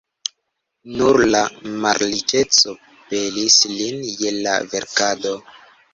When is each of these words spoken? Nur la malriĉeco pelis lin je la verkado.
Nur 1.01 1.19
la 1.35 1.41
malriĉeco 1.83 2.75
pelis 3.13 3.59
lin 3.77 4.03
je 4.23 4.35
la 4.39 4.57
verkado. 4.73 5.39